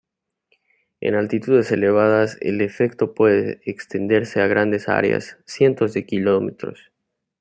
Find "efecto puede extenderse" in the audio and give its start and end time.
2.61-4.41